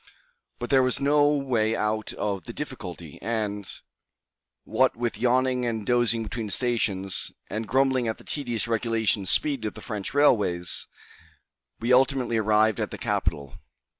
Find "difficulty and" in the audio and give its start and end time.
2.53-3.71